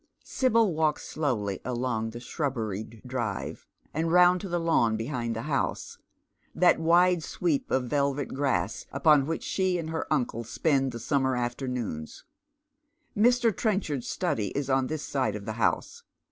[0.23, 5.43] 103 Sibyl walks slowly along the shrubberied drive, and round to the lawn behind the
[5.43, 5.99] house,
[6.55, 11.35] that wide sweep of velvet grass upoa which she and her uncle spend the summer
[11.35, 12.23] afternoons.
[13.13, 16.01] Mt Trcnchard's study is on this side of the house.